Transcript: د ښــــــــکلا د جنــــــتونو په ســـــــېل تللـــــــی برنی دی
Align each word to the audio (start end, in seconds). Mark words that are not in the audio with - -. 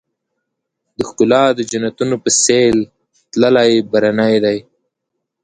د 0.97 0.99
ښــــــــکلا 1.07 1.43
د 1.55 1.59
جنــــــتونو 1.71 2.15
په 2.23 2.29
ســـــــېل 2.43 2.77
تللـــــــی 3.31 3.73
برنی 3.91 4.35
دی 4.43 4.57